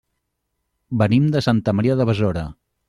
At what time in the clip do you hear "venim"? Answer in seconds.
1.03-1.29